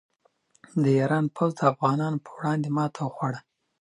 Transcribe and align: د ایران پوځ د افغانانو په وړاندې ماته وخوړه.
د 0.83 0.83
ایران 0.99 1.25
پوځ 1.35 1.51
د 1.57 1.61
افغانانو 1.71 2.21
په 2.25 2.29
وړاندې 2.37 2.69
ماته 2.77 2.99
وخوړه. 3.03 3.39